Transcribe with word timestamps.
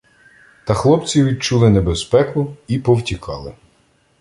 Та 0.65 0.73
хлопці 0.73 1.23
відчули 1.23 1.69
небезпеку 1.69 2.55
і 2.67 2.79
повтікали. 2.79 3.53